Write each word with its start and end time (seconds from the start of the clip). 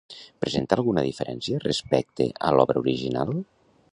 Presenta 0.45 0.73
alguna 0.79 1.03
diferència 1.07 1.61
respecte 1.67 2.29
a 2.49 2.57
l'obra 2.57 2.83
original? 2.87 3.35